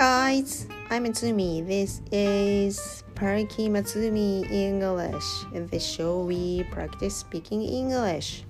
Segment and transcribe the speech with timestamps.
[0.00, 1.60] guys, I'm Matsumi.
[1.66, 5.44] This is Parky Matsumi English.
[5.52, 8.44] In this show, we practice speaking English.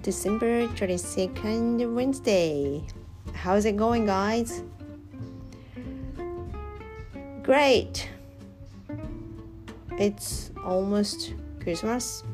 [0.00, 2.82] December 22nd, Wednesday.
[3.34, 4.62] How's it going, guys?
[7.42, 8.08] Great!
[9.98, 12.24] It's almost Christmas.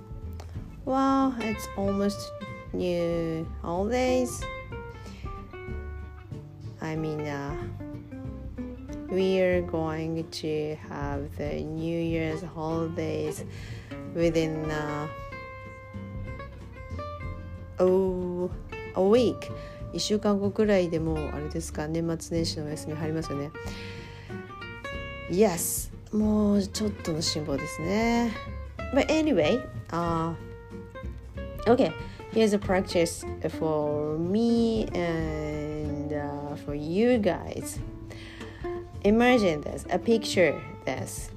[0.85, 2.31] Well, it's almost
[2.73, 4.41] new holidays.
[6.81, 7.57] I mean, uh,
[9.10, 13.44] we are going to have the New Year's holidays
[14.14, 15.08] within uh,
[17.80, 18.50] oh,
[18.96, 19.52] a week
[19.94, 23.52] 1週間後くらいでもうあれですか年末年始のお休み入りますよね
[25.32, 28.32] Yes もうちょっとの辛抱ですね
[28.94, 30.34] But anyway、uh,
[31.66, 31.92] Okay
[32.32, 33.26] here's a practice
[33.58, 37.80] for me and、uh, for you guys
[39.05, 41.31] Imagine this a picture です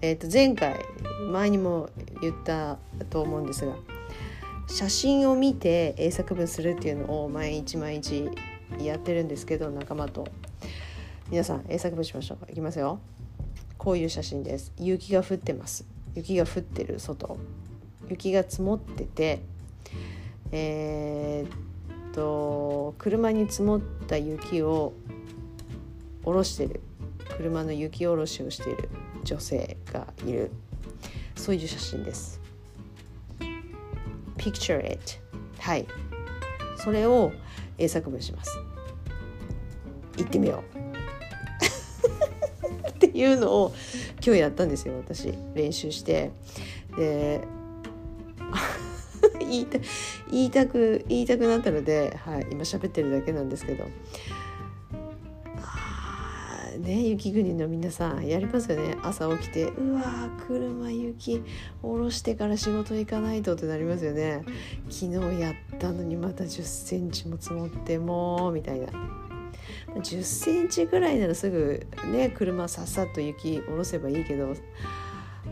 [0.00, 0.84] えっ、と前回
[1.30, 1.88] 前にも
[2.20, 2.76] 言った
[3.08, 3.76] と思うんですが
[4.66, 8.28] 写真を見て英作文するっていうのを毎日毎日
[8.80, 10.26] やってるんですけど仲間と。
[11.30, 12.50] 皆さん英作文しましょう。
[12.50, 12.98] いきますよ。
[13.78, 14.72] こういう写真です。
[14.76, 15.86] 雪が降ってます。
[16.14, 17.36] 雪が降ってる外。
[18.08, 19.42] 雪が積もってて
[20.50, 24.94] えー、っと車に積もった雪を
[26.24, 26.80] 下ろしてる。
[27.36, 28.88] 車の雪下ろしをしている
[29.24, 30.50] 女性がいる。
[31.36, 32.40] そういう写真です。
[34.36, 35.18] Picture it
[35.58, 35.86] はい。
[36.76, 37.32] それを
[37.78, 38.58] 英作文します。
[40.16, 40.78] 行ってみよう。
[42.88, 43.74] っていうのを
[44.24, 45.32] 今日やったんですよ私。
[45.54, 46.30] 練習して。
[46.96, 47.40] で
[49.40, 49.78] 言いた
[50.30, 53.84] 言いたく言いたくなったので、はい、今喋ってるだけなんですけど。
[56.84, 58.96] ね雪国の皆さんやりますよね。
[59.02, 60.02] 朝起きてうわ
[60.46, 61.42] 車雪
[61.82, 64.44] 下ろしてから仕事行かないとってなりますよね。
[64.90, 68.86] 昨日やったのにまた1 0センチも積もってもうみたいな。
[69.94, 74.54] 1 0センチぐらいならすぐね車さっさと雪下ろせばいいけど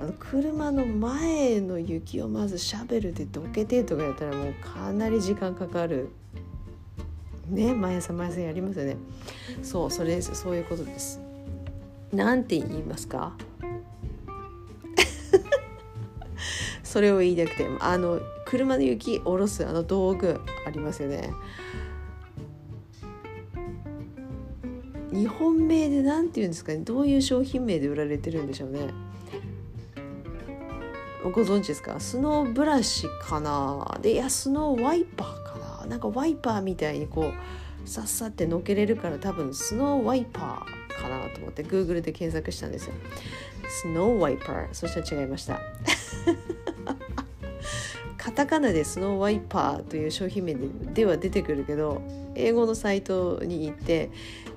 [0.00, 6.10] あの車の前の雪をまずシャベルでどけてとかやったらもうかなり時間かかる。
[7.48, 8.96] ね毎朝毎朝やりますよね。
[9.62, 11.20] そうそれですそういうことです。
[12.12, 13.32] なんて言いますか？
[16.84, 21.30] それを言いたくてあの車の雪下ろすあの道具ありますよね。
[25.10, 26.78] 日本名で何て言うんですかね？
[26.78, 28.88] どういう商品名で売られてるんでしょうね？
[31.24, 31.98] ご存知ですか？
[32.00, 33.98] スノーブラシかな？
[34.02, 35.86] でいやスノーワイパーかな？
[35.86, 37.32] なんかワイパーみたいにこ
[37.84, 40.71] うさっさってのけれるから多分スノーワイパー
[41.42, 42.94] 思って Google で検索したんですよ。
[43.68, 45.60] スノーワイパーそしたら違いました。
[48.16, 50.54] カタカナでスノーワイパーという商品名
[50.94, 52.00] では出てくるけど
[52.36, 54.10] 英語のサイトに行って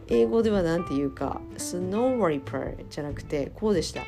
[0.07, 4.03] 英語では何て言うかスノーワイパーじゃなくてこうでした。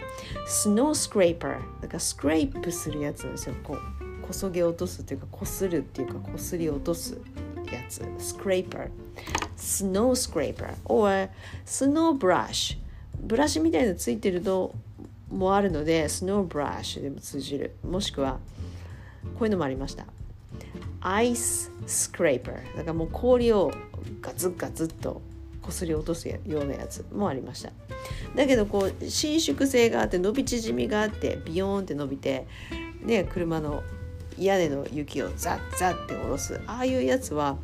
[0.45, 3.55] スノースクレーパーだからスクレープするやつなんですよ。
[3.63, 3.77] こう
[4.21, 7.17] こそげ落とすっていうかこするっていうかこすり落とす。
[7.75, 8.01] やつ。
[8.17, 8.89] スクレーパー
[9.57, 11.29] snow scraper or
[11.65, 12.77] snow brush
[13.19, 14.73] ブラシみたいなついてるの
[15.29, 17.75] もあるので snow brush でも通じる。
[17.83, 18.39] もしくは
[19.35, 20.05] こういうのもありました。
[21.01, 23.71] ice scraper だからもう氷を
[24.21, 25.21] ガツガツっと
[25.61, 27.71] こすり落とすようなやつもありました。
[28.35, 32.47] だけどこう伸縮性があって伸び縮みがあってビヨーンって伸びて
[33.01, 33.83] ね車の
[34.37, 36.59] 屋根の雪をザッザッって下ろす。
[36.67, 37.57] ああいうやつは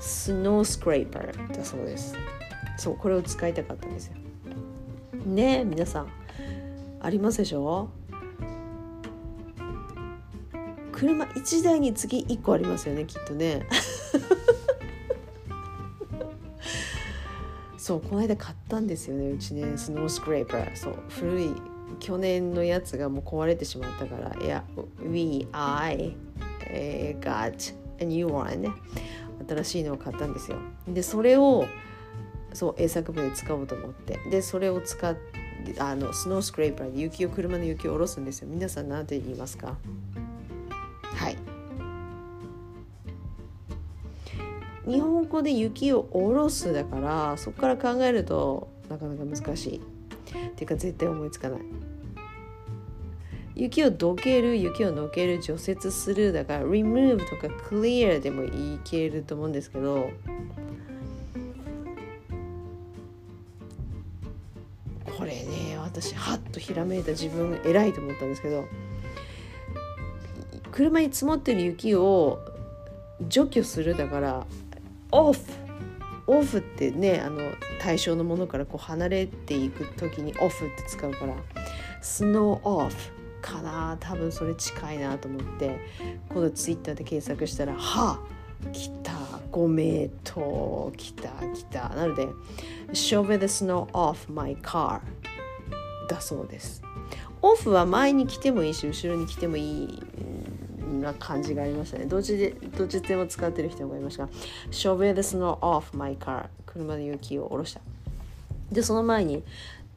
[0.00, 2.14] スノースクレーパーだそうです。
[2.78, 4.14] そうこれを使いたかったんですよ。
[5.24, 6.08] ねえ皆さん
[7.00, 7.88] ありますでしょ？
[10.92, 13.66] 車1台につき1個ありますよねきっとね。
[17.76, 21.52] そうこの間買ったんですよねうちねスノースクレーパーそう古い
[22.00, 24.34] 去年のやつがもう壊れてしまったから。
[24.44, 24.64] いや
[25.04, 25.46] We
[26.76, 28.70] I、got a new one ね。
[29.48, 30.58] 新しいのを買ったんですよ。
[30.88, 31.66] でそれを
[32.52, 34.18] そう英作文で使おうと思って。
[34.30, 35.20] でそれを使って
[35.78, 38.48] あのスノースクレーパーで雪を車の雪を下ろすんですよ。
[38.48, 39.76] 皆さん何て言いますか？
[41.14, 41.36] はい。
[44.86, 49.78] 日本語で雪を下ろすだからそこから考えるとなかなか難しい。
[49.78, 49.80] っ
[50.56, 51.60] ていうか絶対思いつかない。
[53.56, 60.10] 雪をどける雪をのける除雪するだから remove とか clear でもいけると思うんですけど。
[65.18, 68.66] これね私ハッとひらめいた自分偉いと思ったんですけど。
[70.70, 72.38] 車に積もってる雪を
[73.28, 74.46] 除去するだから
[75.10, 75.40] オフ
[76.26, 77.40] オフってねあの
[77.80, 81.34] 対象のものからこう離れていく時にオフって使うから
[82.02, 83.15] スノーオフ
[83.46, 83.96] かな。
[84.00, 85.78] 多分それ近いなと思って。
[86.28, 88.20] 今度ツイッターで検索したら「は
[88.64, 89.12] あ来た。
[89.52, 91.30] 5メートル来た。
[91.54, 92.28] 来た」なので
[92.92, 95.00] 「Shovel the snow off my car」
[96.08, 96.82] だそうです。
[97.42, 100.02] オフは前に来てもいいし後ろに来てもいい
[101.00, 102.06] な感じがありましたね。
[102.06, 104.32] どっちでどっちでも使ってる人もいましたが
[104.70, 107.80] Shovel the snow off my car 車の雪を下ろした。
[108.72, 109.44] でその前に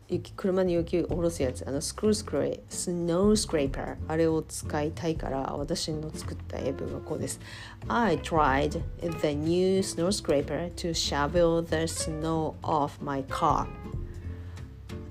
[0.09, 1.63] 雪車に雪を下ろすやつ。
[1.67, 3.95] あのスクルースクレイスノースクレーパー。
[4.07, 7.39] あれを使いたいから私の作った英文はこうです。
[7.87, 8.81] I tried
[9.21, 13.67] the new snow scraper to shovel the snow off my car.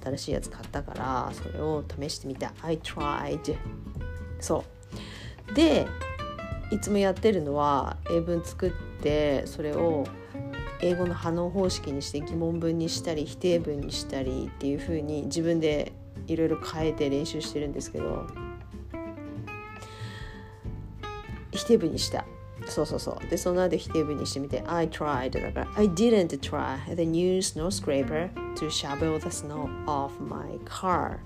[0.05, 2.53] 新しいやつ買ったからそれを試してみた。
[2.63, 3.57] I tried.
[4.41, 4.65] そ
[5.51, 5.55] う。
[5.55, 5.87] で
[6.71, 10.05] いつもやってるのは英文作ってそれを
[10.81, 15.93] 英語の反応方式にして疑問文にしたり否定文にしたりっていう風に自分で
[16.27, 18.27] いろいろ変えて練習してるんですけど
[21.53, 22.25] 否定文にした
[22.67, 30.13] そうそうそうでその後否定文にしてみて I tried だから I didn't try the new snow scraper to shovel the snow off
[30.21, 31.19] my car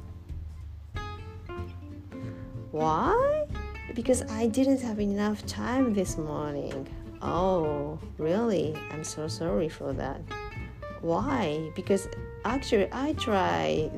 [2.73, 3.47] Why?
[3.95, 6.87] Because I didn't have enough time this morning
[7.22, 8.76] Oh, really?
[8.92, 10.22] I'm so sorry for that.
[11.02, 11.72] Why?
[11.76, 12.08] Because
[12.46, 13.92] actually, I tried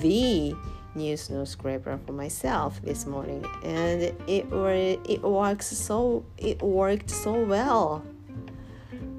[0.00, 0.54] the
[0.94, 7.32] new snow scraper for myself this morning, and it it works so it worked so
[7.44, 8.02] well.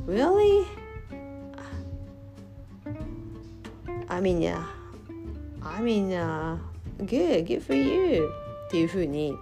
[0.06, 0.68] Really?
[4.10, 4.66] I mean, yeah.
[5.62, 6.58] I mean, uh,
[7.06, 8.31] good, good for you.
[8.68, 9.38] っていうふうに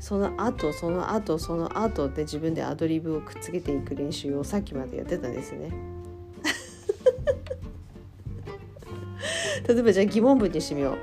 [0.00, 5.72] その後その後その後って自分でアドリブをくっつけていく練習をさっきまでやってたんですね。
[9.66, 10.98] 例えばじゃあ疑問文にしてみよう。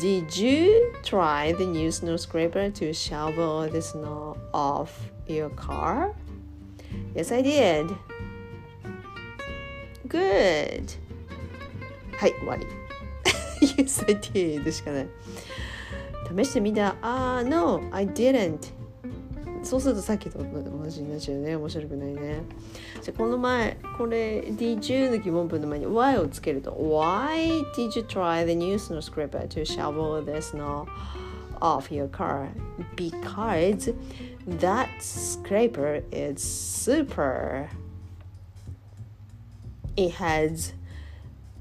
[0.00, 4.90] Did you try the new snow scraper to shovel the snow off
[5.26, 6.12] your car?
[7.14, 7.96] Yes, I did.
[10.08, 10.98] Good.
[12.18, 12.66] はい、終わり。
[13.76, 15.08] yes, I did しかない。
[16.35, 16.95] 試してみた。
[17.01, 18.73] あ、uh, No, I didn't.
[19.63, 21.55] そうするとさっきと同じになっちゃうね。
[21.55, 22.41] 面白くないね。
[23.01, 30.23] じゃこの前、これ Did you の疑問文の前に Why をつけると Why did you try the new snow scraper to shovel
[30.23, 30.87] the snow
[31.59, 32.49] off your car?
[32.95, 33.93] Because
[34.47, 37.69] that scraper is super.
[39.95, 40.73] It has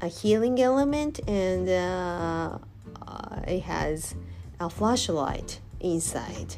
[0.00, 2.58] a healing element and uh,
[3.06, 4.14] uh, it has
[4.59, 6.55] a flashlight inside.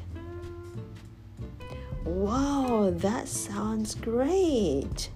[2.03, 5.09] Wow, that sounds great.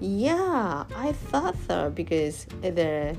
[0.00, 3.16] Yeah, I thought so because the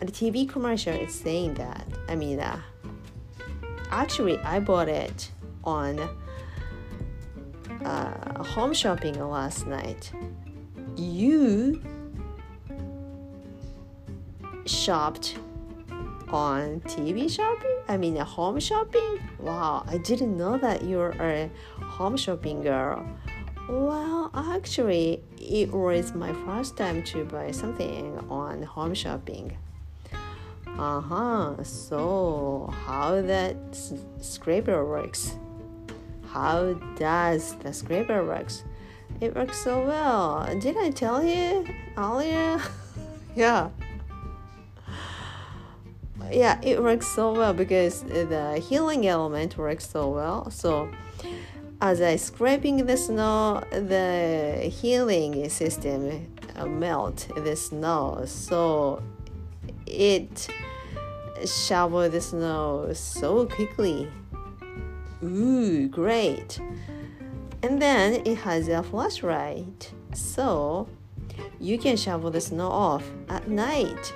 [0.00, 1.86] the TV commercial is saying that.
[2.08, 2.60] I mean, uh,
[3.90, 5.30] actually, I bought it
[5.62, 6.00] on
[7.84, 10.12] uh, home shopping last night.
[10.96, 11.80] You
[14.66, 15.36] shopped
[16.32, 17.76] on TV shopping?
[17.88, 19.20] I mean, home shopping?
[19.38, 23.06] Wow, I didn't know that you're a home shopping girl.
[23.68, 29.56] Well, actually, it was my first time to buy something on home shopping.
[30.78, 31.62] Uh huh.
[31.64, 33.56] So, how that
[34.20, 35.36] scraper works?
[36.26, 38.64] How does the scraper works?
[39.20, 40.48] It works so well.
[40.58, 42.58] Did I tell you earlier?
[43.36, 43.68] yeah
[46.30, 50.50] yeah it works so well because the healing element works so well.
[50.50, 50.90] So
[51.80, 58.22] as i scraping the snow the healing system uh, melt the snow.
[58.26, 59.02] So
[59.86, 60.48] it
[61.44, 64.08] shovel the snow so quickly.
[65.22, 66.60] Ooh great.
[67.62, 69.92] And then it has a flashlight.
[70.14, 70.88] So
[71.60, 74.12] you can shovel the snow off at night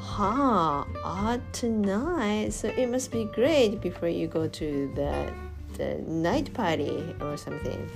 [0.00, 2.54] Huh, at tonight.
[2.54, 5.32] So it must be great before you go to the
[5.76, 7.88] the night party or something.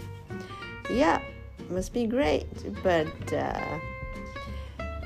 [0.91, 1.21] Yeah,
[1.71, 2.47] must be great.
[2.83, 3.79] But uh,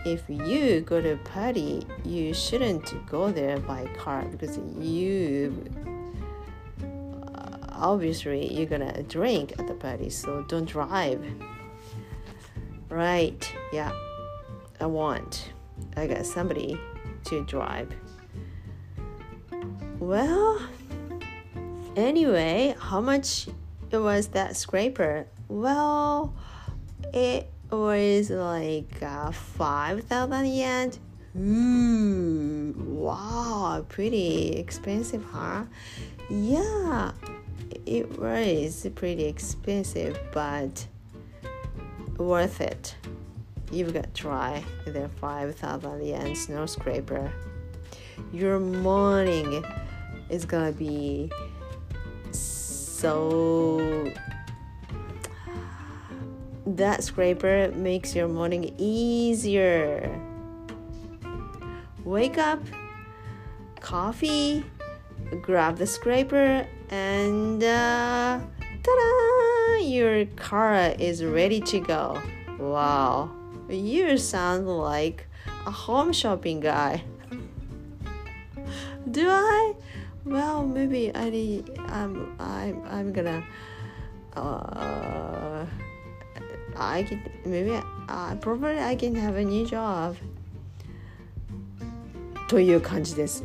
[0.04, 5.64] if you go to a party, you shouldn't go there by car because you
[6.82, 11.24] uh, obviously you're gonna drink at the party, so don't drive.
[12.90, 13.54] Right?
[13.72, 13.92] Yeah,
[14.80, 15.52] I want.
[15.96, 16.78] I got somebody
[17.24, 17.92] to drive.
[19.98, 20.60] Well,
[21.96, 23.48] anyway, how much
[23.90, 25.26] was that scraper?
[25.48, 26.34] Well,
[27.12, 30.92] it was like uh, 5,000 yen.
[31.36, 35.64] Ooh, wow, pretty expensive, huh?
[36.30, 37.12] Yeah,
[37.86, 40.86] it was pretty expensive, but
[42.16, 42.94] worth it.
[43.70, 47.32] You've got to try the 5,000 yen snow scraper.
[48.32, 49.64] Your morning
[50.30, 51.30] is gonna be
[52.32, 54.12] so
[56.66, 60.20] that scraper makes your morning easier.
[62.04, 62.60] Wake up,
[63.80, 64.64] coffee,
[65.42, 68.40] grab the scraper, and uh,
[68.82, 69.76] ta-da!
[69.80, 72.20] Your car is ready to go.
[72.58, 73.30] Wow,
[73.68, 75.26] you sound like
[75.66, 77.02] a home shopping guy.
[79.10, 79.74] Do I?
[80.24, 83.42] Well, maybe I I'm I'm I'm gonna
[84.36, 85.64] uh
[86.76, 90.16] I can maybe uh probably I can have a new job
[92.48, 93.44] という感じです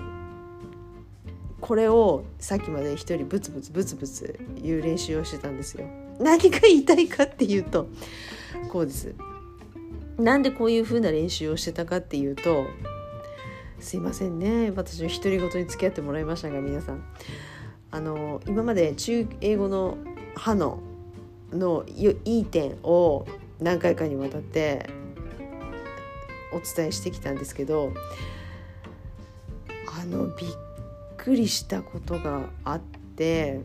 [1.59, 5.85] これをさっきまで一人ブツブツブツブツ言う練習をしてたんですよ
[6.19, 7.87] 何が言いたいかっていうと
[8.69, 9.13] こうです
[10.17, 12.67] なんでこういう風な練習をしてたかっていうと
[13.79, 14.71] すいませんね。
[14.75, 17.03] 私の独り言に付き合ってもらいましたが皆さん。
[17.91, 19.97] あの今まで中英語の
[20.35, 20.79] 歯の
[21.51, 23.27] のいい点を
[23.59, 24.89] 何回かにわたって
[26.51, 27.93] お伝えしてきたんですけど
[30.01, 30.49] あのびっ
[31.17, 33.61] くりしたことがあって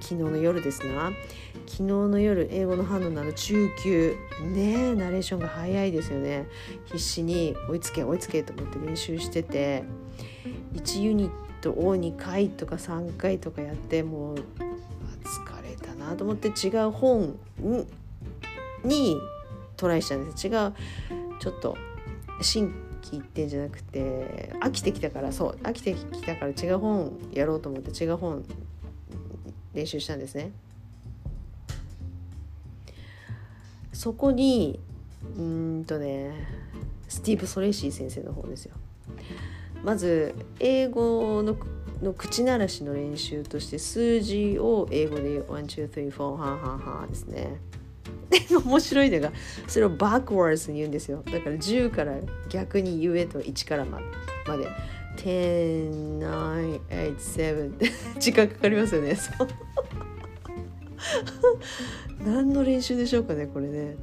[0.00, 1.12] 昨日の夜ですな。
[1.66, 4.16] 昨日の夜英語の反応のあの中級。
[4.54, 6.46] ねナレーションが早いですよね。
[6.86, 9.84] 必死に追いつけ追いつけと思って練習してて。
[10.74, 17.38] 1ユニットを2回とか3回とかやってもう疲れたなと思って違う本
[18.84, 19.16] に
[19.76, 20.46] トライしたんです。
[20.46, 20.72] 違う
[21.40, 21.76] ちょっと
[22.40, 28.44] 新規一点じゃなくて飽きてきたからそう飽きてきたから違う本やろうと思って違う本
[29.74, 30.52] 練習したんですね。
[33.92, 34.80] そこに
[35.36, 36.32] うんとね
[37.08, 38.74] スティーブ・ソレシー先生の方ですよ。
[39.84, 41.56] まず英語の
[42.02, 47.60] の口ならしの練習として数字を英語で1、2、3、4、はんはんはんですね。
[48.64, 49.30] 面白いのが
[49.68, 51.22] それを backwards に言うんですよ。
[51.24, 52.16] だから10から
[52.48, 54.04] 逆に言えと1からまで。
[55.18, 59.14] 10、9、8、7時間かかりますよね。
[59.14, 59.48] そう。
[62.24, 63.96] 何の練習でしょうかねこれね。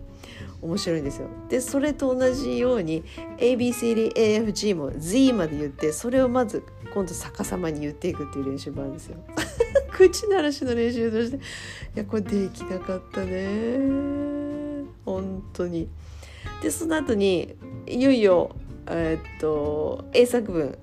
[0.62, 1.27] 面白いんですよ。
[1.48, 3.03] でそれと同じように
[3.38, 6.63] ABCDAFG も Z まで言ってそれをまず
[6.94, 9.18] 今度逆さまに言っていくっていう練習もあるんですよ。
[9.91, 11.38] 口ならしの練習として。
[11.38, 11.39] い
[11.96, 13.79] やこれできなかったね。
[15.06, 15.88] 本当に。
[16.62, 17.56] でその後に
[17.88, 18.56] いよいよ
[18.88, 20.77] えー、っと英作文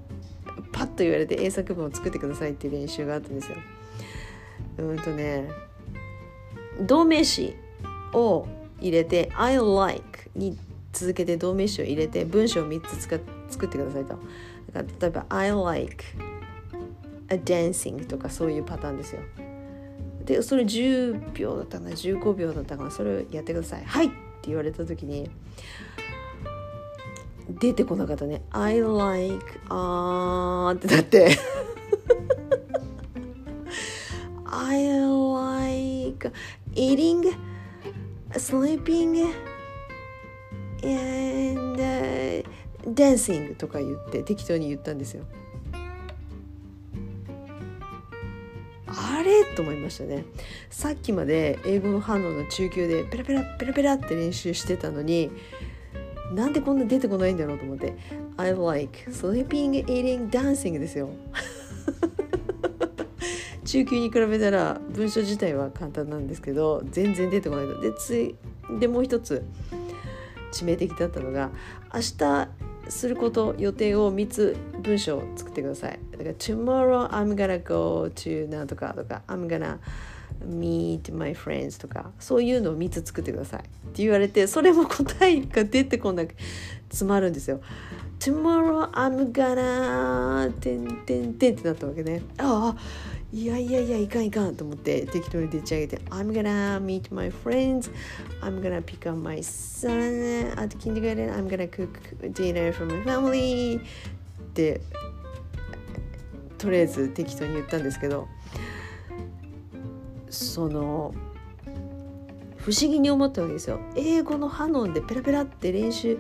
[0.73, 3.59] パッと言われて英作文を作ってくださいっていう練習があったんですよ。
[4.79, 5.49] うんとね
[6.81, 7.55] 動名詞
[8.13, 8.47] を
[8.81, 10.59] 入れて I like に
[10.93, 14.19] 続けて動名詞を入れて文章を3つ作ってくださいと。
[14.73, 16.05] だから例えば I like
[17.29, 19.21] a dancing とかそういうパターンですよ。
[20.25, 23.85] でそれ10秒だったかな15秒だったかなそれをやってください。
[23.85, 25.31] はいって言われた時に
[27.49, 28.43] 出てこなかったね。
[28.51, 31.39] I like あーってなって
[34.45, 36.33] I like
[36.77, 37.37] eating,
[38.33, 39.35] sleeping,
[40.83, 42.45] and、uh,
[42.95, 45.25] dancing とか言って適当に言ったんですよ。
[48.87, 49.45] あれ？
[49.57, 50.25] と思いましたね。
[50.71, 55.31] さっきまで英語の反応の中級でペラペラペラペラって練習してたのに
[56.33, 57.95] なんでこんな出てこないんだろうと思って
[58.37, 61.11] I like sleeping, eating, dancing ですよ。
[63.67, 68.37] 中級に比べたら文章自体は簡単なんですけど全然出てこないのでつい
[68.79, 69.45] でもう一つ
[70.53, 71.51] 致命的だったのが
[71.93, 72.49] 明日
[72.89, 75.99] すること予定を3つ文章を作ってください。
[76.13, 79.79] だから Tomorrow I'm gonna go to なんとかとか I'm gonna
[80.49, 86.35] meet my friends とかそういうのを3つ作ってくださいって言われてそれも答えが出てこなく
[86.89, 87.61] 詰まるんですよ。
[88.21, 92.23] Tomorrow I'm gonna てんてんてんってなったわけね。
[92.39, 97.91] ああいやいやいやいかんいかんと思って適当に出ち上げて I'm gonna meet my friends.
[98.41, 100.55] I'm gonna pick up my son.
[100.57, 102.01] at kindergarten I'm gonna cook
[102.33, 103.79] dinner for my family.
[103.79, 103.83] っ
[104.55, 104.81] て
[106.57, 108.27] とりあえず適当に言ったんですけど
[110.31, 111.13] その
[112.57, 113.81] 不思議に思ったわけですよ。
[113.97, 116.17] 英語のハノンでペラペラって練習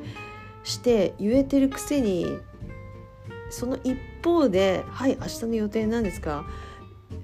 [0.64, 2.26] して言えてるくせに
[3.48, 6.44] その一方で「はい明日の予定なんですか?」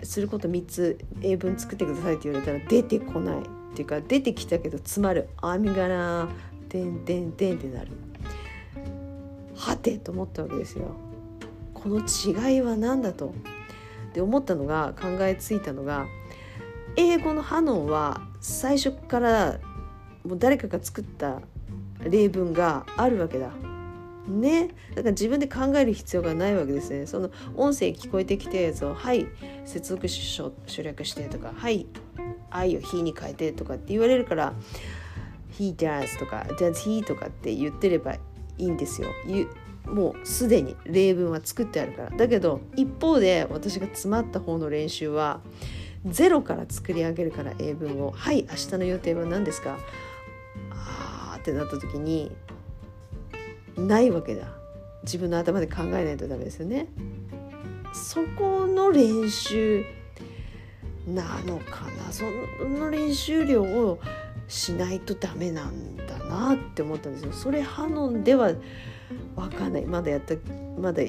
[0.02, 3.40] すること3つ英文作ってくださいって言われたら出てこないっ
[3.74, 6.28] ていうか出てきたけど詰まる「あみがな」
[6.68, 7.90] 「てんてんてん」ってなる。
[9.54, 10.96] はてと思ったわけですよ。
[11.74, 13.34] この違いは何だと。
[14.12, 16.06] で思ったのが考えついたのが
[16.96, 19.58] 英語の「ハノン」は最初から
[20.24, 21.40] もう誰かが作った
[22.00, 23.50] 例文があるわけだ。
[24.28, 24.68] ね。
[24.94, 27.06] だから自分で考える必要がないわけですね。
[27.06, 29.26] その音声聞こえてきてそうはい
[29.64, 30.52] 接続詞省
[30.82, 31.86] 略してとかはい
[32.50, 34.54] 愛を「he」に変えてとかって言われるから
[35.58, 38.20] 「he does」とか「does he」とかって言ってればい
[38.58, 39.08] いんですよ。
[39.86, 42.10] もうすでに例文は作ってあるから。
[42.10, 45.40] だけど一方で私が詰まった方の練習は
[46.06, 49.78] ゼロから作り上げるから英文を「はい明日の予定は何ですか?」
[50.70, 52.30] あーってなった時に
[53.76, 54.48] ないわけだ。
[55.04, 56.88] 自分の頭で考えないとダメですよね。
[57.92, 59.84] そこの練習
[61.06, 62.12] なのかな。
[62.12, 62.24] そ
[62.64, 63.98] の練習量を
[64.48, 67.32] しないとダメなんだなって思ったんですよ。
[67.32, 68.52] それハノンでは
[69.36, 69.86] 分かんない。
[69.86, 70.34] まだやった
[70.78, 71.02] まだ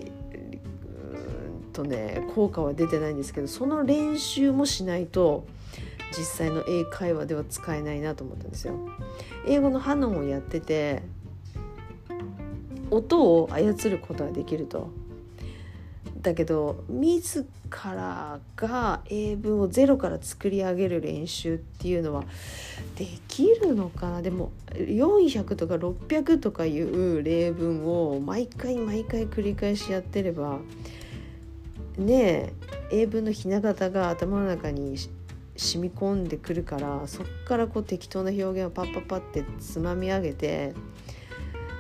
[1.73, 5.45] とね効果は出てないんですけどその練習もしないと
[6.15, 8.75] 実際の英会話では使えないなと思ったんですよ。
[9.47, 11.03] 英語のハノンをやってて
[12.95, 14.89] 音を操ることができると。
[16.21, 22.23] だけど自らが英文をゼロから作り上げる練習っていうのは
[22.95, 30.59] できるのかなでも400とか600とかいう例文を毎回毎回繰り返しやってれば
[31.97, 32.53] ね
[32.91, 34.95] え英文のひな形が頭の中に
[35.55, 40.73] 染み込んでくるからそっからこう適当な表現をパッパッパってつまみ上げて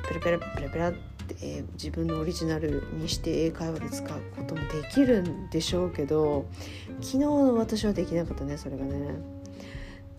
[0.07, 0.99] ペラペラペラペラって、
[1.41, 6.45] えー、自分のオリジナルにして英会話で使うこともできるんでしょうけど
[7.01, 9.43] 昨日の私はできなかったねそれがね。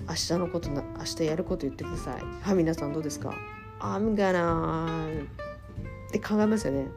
[0.07, 2.23] 明日のことな明日やること言ってください。
[2.43, 3.33] はい皆さんどうですか
[3.81, 5.25] ？I'm gonna
[6.09, 6.89] って考えますよね。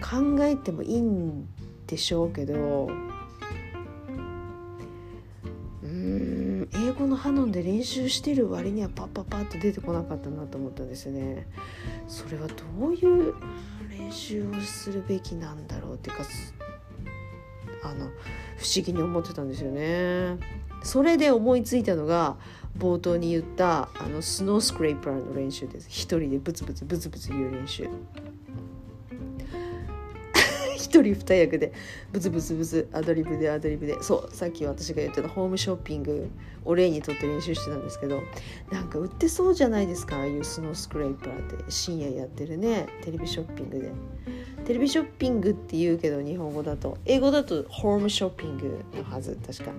[0.00, 1.46] 考えてもいいん
[1.86, 2.88] でしょうけど
[7.22, 11.46] ハノンで練習してる割にはパッパッパッと出てこなかったなと思ったんですよね。
[12.08, 13.34] それはどういう
[13.88, 16.24] 練習をするべきなんだろうっていうか
[17.84, 18.06] あの
[18.56, 20.36] 不思議に思ってたんですよね。
[20.82, 22.34] それで思いついたのが
[22.76, 25.86] 冒頭に言ったあのスノースクレーパーの練習です。
[25.88, 27.88] 一人でブツブツブツブツ言う練習。
[31.00, 31.72] 人二役で
[32.10, 34.02] ブツブツブツアドリブでアドリブで。
[34.02, 36.28] そうさっき私が言ってたホームショッピング
[36.64, 38.22] を例にとって練習してたんですけど
[38.70, 43.92] なんか売ってそうじゃないですかああいうスノースクレーパーって深夜やってるねテレビショッピングで。
[44.64, 46.98] テレビショッピングって言うけど日本語だと。
[47.04, 49.72] 英語だとホームショッピングのはず確か。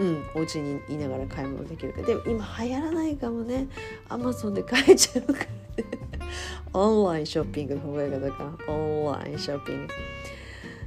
[0.00, 3.66] うんお家にいながら買い物できるかでも今流行らないかもね。
[4.08, 5.57] アマゾンで買えちゃうから。
[6.72, 8.58] オンラインショッピングの方がいいか。
[8.68, 9.92] オンラインショッピング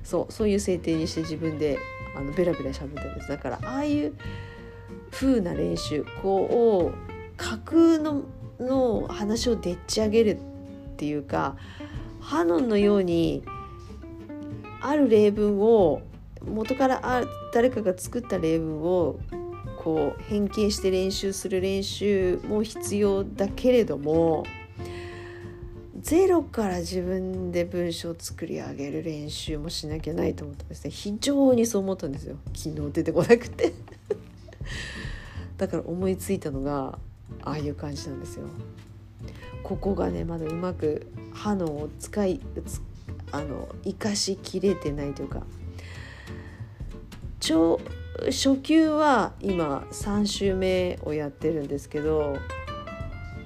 [0.04, 1.78] そうそういう設定にして自分で
[2.16, 3.30] あのベラベラ喋ってるんです。
[3.30, 4.14] だからああいう
[5.12, 8.24] 風な練習こう架空の
[8.60, 11.56] の話をでっち上げるっていうか
[12.20, 13.44] ハノンのように
[14.82, 16.02] ある例文を
[16.46, 17.24] 元からあ
[17.54, 19.20] 誰かが作った例文を
[19.78, 24.46] こう変形して練習する練習も必要だけれども
[26.02, 30.92] ゼロから自分で文章を作り上げる練習もしなきゃないと思ったんですね。
[30.92, 32.38] 非常にそう思ったんですよ。
[32.56, 33.74] 昨日出てこなくて。
[35.58, 36.98] だから思いついたのが
[37.44, 38.46] ああいう感じなんですよ。
[39.64, 42.42] ここがねまだうまく歯のを使い
[43.32, 45.44] あの生かしきれてないというか。
[47.40, 47.80] 超
[48.26, 52.38] 初級は今3週目をやってるんですけど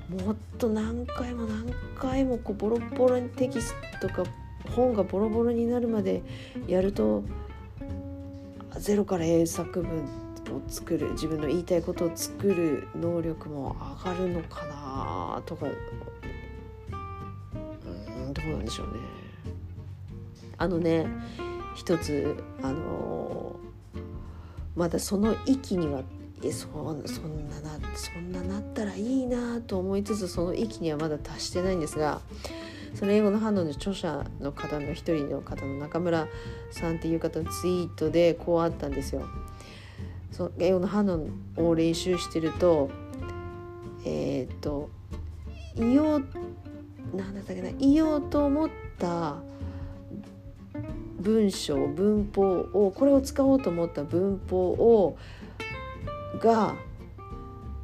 [0.09, 4.23] もっと何回も何回もこうボロボロにテキストとか
[4.75, 6.21] 本がボロボロになるまで
[6.67, 7.23] やると
[8.77, 10.05] ゼロから英作文
[10.53, 15.69] を作る自分の言いたいことを作る能力も上がるのかなとかう
[18.29, 18.93] んどうなんでしょうね。
[20.57, 21.07] あのね
[21.75, 23.55] 一つあの
[24.75, 26.03] まだその域には
[26.43, 26.67] そ
[27.07, 32.21] そんななそんななったらいいなと思いつつその域にはまだ達してないんですが
[32.93, 36.27] その英語の反応の著者の方の一人の方の中村
[36.71, 39.27] さんっていう方のツイートでこうあったんですよ。
[40.31, 41.07] その英語の反
[41.57, 42.89] 応を練習してると
[44.05, 44.89] えっ、と
[45.75, 46.27] 言おう
[47.15, 49.37] なんだったっけな言おうと思った
[51.19, 55.17] 文章文法をこれを使おうと思った文法を
[56.39, 56.75] が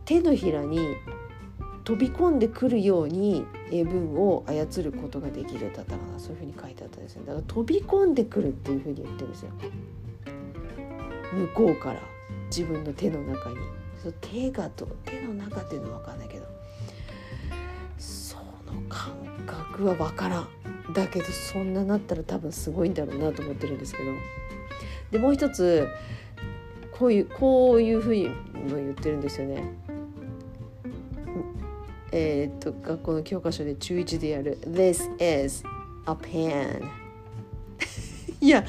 [0.05, 0.97] 手のひらに
[1.83, 6.19] 飛び込んでくるように英文を操ることができるだったかな。
[6.19, 9.51] そういうふうに書いてあったんですねだから飛び込んでくるっていうふうに言ってるんですよ。
[11.33, 11.99] 向こうから
[12.47, 13.55] 自分の手の中に。
[14.03, 16.45] そ手がと手の中っていうのは分かんないけど。
[17.97, 18.43] その
[18.89, 19.13] 感
[19.45, 20.47] 覚は分からん。
[20.93, 24.11] だけどそんななったら多分すごいんだろうなと思ってるんですけど。
[25.11, 25.87] でもう一つ
[27.01, 28.29] こういうこういうふうに
[28.67, 29.63] 言ってるんですよね。
[32.11, 35.09] えー、っと学校の教科書で中1でやる「This
[35.43, 35.63] is
[36.05, 36.83] a pen
[38.39, 38.63] 」いや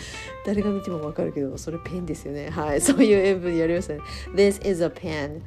[0.46, 2.48] 誰が見ても分かるけどそれペンですよね。
[2.48, 4.00] はいそういう演文やりましたね。
[4.34, 5.42] This is a pen.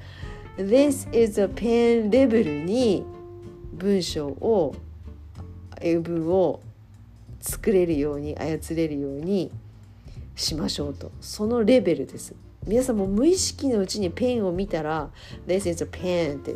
[0.57, 3.03] This is a pen レベルに
[3.73, 4.75] 文章を
[5.81, 6.61] 英文を
[7.41, 9.49] 作れるように操れるように
[10.35, 11.11] しましょうと。
[11.19, 12.35] そのレベルです。
[12.67, 15.11] 皆さんも無意識のうちにペンを見たら
[15.47, 16.55] 「This is a pen」って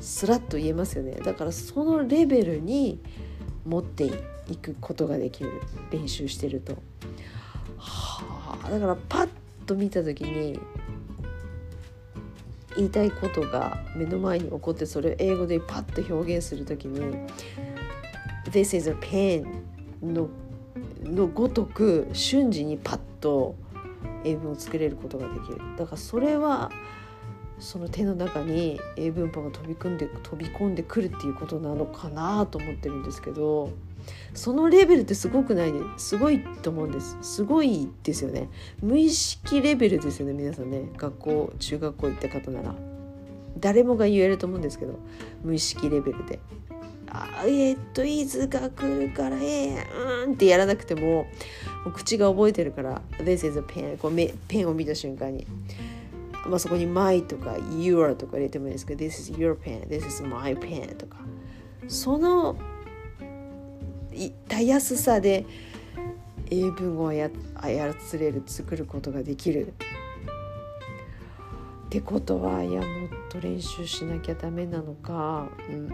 [0.00, 3.00] スラッと言えますよねだからそのレベルに
[3.64, 4.10] 持って
[4.48, 5.50] いくことができる
[5.90, 6.76] 練習してると。
[7.76, 9.28] はあだからパッ
[9.66, 10.58] と見た時に
[12.76, 17.00] 言いたいことが目の前に起こってそれを英語でパッと表現する時に
[18.50, 19.46] 「This is a pen
[20.02, 20.28] の」
[21.02, 23.54] のごとく瞬時にパッと
[24.28, 25.58] 英文を作れることができる。
[25.76, 26.70] だからそれは
[27.58, 33.70] その手の中に英文法が飛び込んで飛び込んでくるっていうことなのかなと思ってるんですけど
[34.32, 37.18] そのレベルってすごくないですごいと思うんです。
[37.20, 38.48] すごいですよね。
[38.80, 40.88] 無意識レベルですよね皆さんね。
[40.96, 42.74] 学校中学校行った方なら。
[43.58, 45.00] 誰もが言えると思うんですけど
[45.42, 46.38] 無意識レベルで。
[47.10, 51.26] あえー、っといつが来るからえー、うんってやらなくても
[51.94, 55.46] 口が覚えてるから「This is a pen」こうめペンを見た瞬間に、
[56.46, 61.16] まあ、そこに「my」とか「your」とか入れてもいいですけど「This is your pen」「This is my pen」とか。
[61.88, 62.56] その
[64.48, 65.46] たやすさで
[66.50, 69.72] 英文をや操れる作ることができる。
[71.86, 75.90] ってことはいやもっと練習しなきゃダメなのかうんうん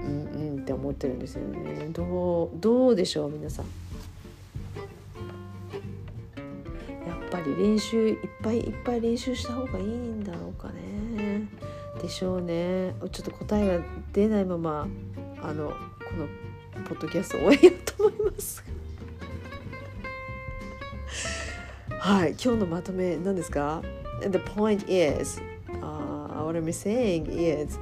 [0.57, 1.89] うんって思ってるんですよね。
[1.91, 3.67] どうどうでしょう皆さん。
[7.07, 11.49] やっぱり練習いっぱいいっぱい練習した方がいいんだろうかね。
[12.01, 12.95] でしょうね。
[13.11, 14.89] ちょっと答えが出ないまま
[15.43, 15.75] あのこ
[16.17, 18.65] のポッドキャスト終えようと思います。
[22.01, 23.83] はい今日のまとめ何ですか
[24.21, 25.41] ？The point is
[26.55, 27.79] what I'm saying is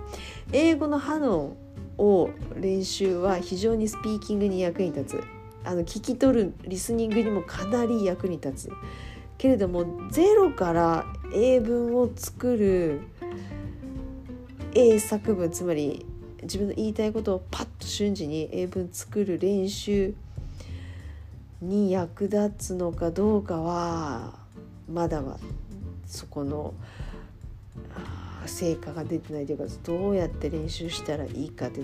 [0.52, 1.56] 英語のハノ
[1.98, 5.24] ンを練習は非常にスピーキングに役に立つ。
[5.64, 8.72] あの聞き取るリスニングにもかなり役に立つ。
[9.38, 13.00] けれどもゼロから英文を作る
[14.74, 16.06] 英作文つまり
[16.42, 20.14] 自分の言いたいことをパッと瞬時に英文作る練習
[21.60, 24.34] に役立つのかどうかは
[24.88, 25.38] まだは
[26.06, 26.74] そこの
[28.46, 31.82] 成果が出てないというかどうやって練習したらいいかで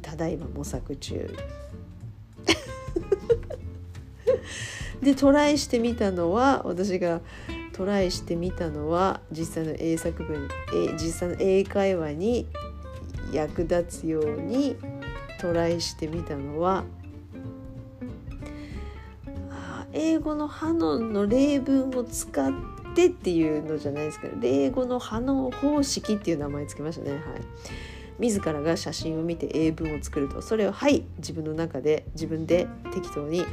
[0.00, 1.34] ただいま模索中。
[5.02, 7.20] でトライしてみたのは私が
[7.72, 10.48] トライしてみたのは実際の英作文
[10.94, 12.46] 実際の英会話に
[13.32, 14.76] 役立つように
[15.38, 16.84] トライしてみたのは
[19.96, 22.52] 英語のハノンの例文を使っ
[22.94, 27.12] てっていうのじゃないですけど例語のハノン方式っていう名前つけましたね。
[27.12, 27.20] はい。
[28.18, 33.44] 自らが写真を見て英文を作るとそれをはい自分の中で自分で適当に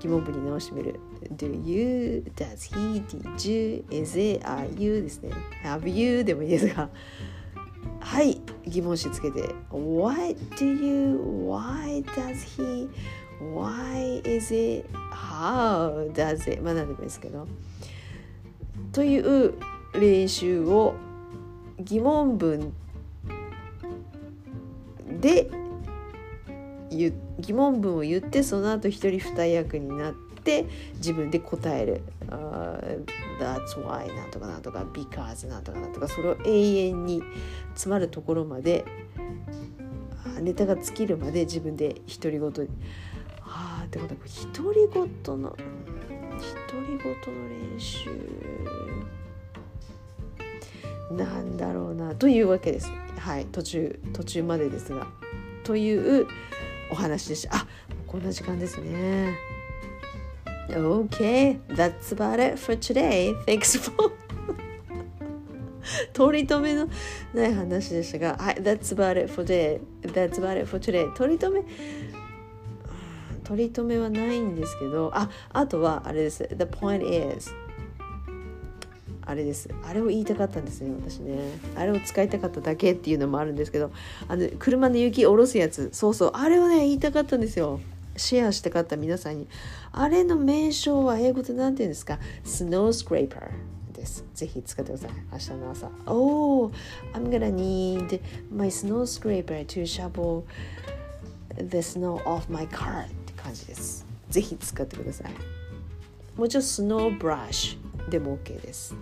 [0.00, 1.00] 疑問文に直してみる。
[1.36, 5.30] Do you, does he, did you, is it, are you ですね。
[5.64, 6.88] Have you でもいいですが。
[8.00, 9.40] はい疑問詞つけて。
[9.70, 12.88] What do you, why does he,
[13.40, 17.46] why is it, how does it まあ何でもいいですけど
[18.92, 19.54] という
[19.94, 20.94] 練習を
[21.78, 22.72] 疑問文
[25.20, 25.50] で
[26.90, 32.02] 疑問文を言ってその後一人二役になって自分で答える。
[32.28, 33.04] Uh,
[33.38, 37.22] That's why なんとかなんとか because なんとかなんとかそれを永遠に
[37.74, 38.84] 詰まるところまで
[40.40, 42.50] ネタが尽きるまで自分で独り言
[43.88, 44.20] ってことは
[44.52, 45.58] 独り言の独
[46.86, 48.10] り言の練習
[51.10, 55.06] なんだろうなというわけですはい途中途中までですが
[55.64, 56.26] という
[56.90, 57.66] お話でしたあ
[58.06, 59.34] こんな時間ですね
[60.70, 63.34] Okay, that's about it for today.
[63.46, 64.12] Thanks for
[66.12, 66.88] 取り留めの
[67.32, 69.80] ない話でしたが、はい、That's about it for today.
[70.02, 71.12] That's about it for today.
[71.14, 71.66] 取り留め、
[73.48, 76.46] 取り留めはないんですけど、あ、あとはあれです。
[76.50, 77.02] The point
[77.34, 77.50] is
[79.24, 79.68] あれです。
[79.86, 81.38] あれを言いたかったんですね、私ね。
[81.74, 83.90] あれを使いたかっただけっていうのもあるんですけど、
[84.28, 87.80] あの車の雪下ろすやつ、そうそう、あれをね、言いたかったんですよ。
[88.16, 89.46] シェアしたかった皆さんに。
[89.92, 92.18] あれの名称は英語で何て言うんですか？
[92.44, 94.24] スノースクレーパーです。
[94.34, 95.10] ぜひ使ってください。
[95.32, 95.90] 明日の朝。
[96.06, 96.72] Oh,
[97.12, 100.44] I'm gonna need my snow scraper to shovel
[101.56, 103.17] the snow off my car って
[103.48, 104.06] 感じです。
[104.28, 105.32] ぜひ使ってください。
[106.36, 108.94] もうちろんスノーブラッシュでも OK です。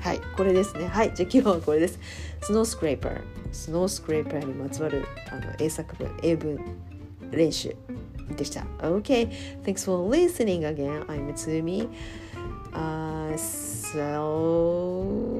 [0.00, 0.86] はい、これですね。
[0.88, 1.98] はい、じゃあ今日はこれです。
[2.42, 3.20] スノースクレーパー。
[3.52, 6.58] スノースクレーパーにまつわるあの英作文、英文
[7.30, 7.76] 練習
[8.36, 8.66] でした。
[8.80, 9.30] OK
[9.62, 11.06] thanks for listening again.
[11.06, 11.88] I'm Tsumi.
[12.72, 15.38] Uh, so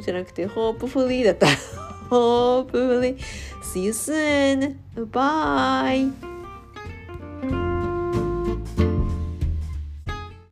[0.00, 1.48] じゃなくて hopefully だった。
[2.10, 3.18] hopefully.
[3.62, 4.78] See you soon.
[5.12, 6.35] Bye.